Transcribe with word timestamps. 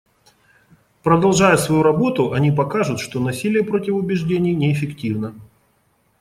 Продолжая 1.03 1.57
свою 1.57 1.83
работу, 1.83 2.33
они 2.33 2.49
покажут, 2.51 2.99
что 2.99 3.19
насилие 3.19 3.63
против 3.63 3.93
убеждений 3.93 4.55
неэффективно. 4.55 5.35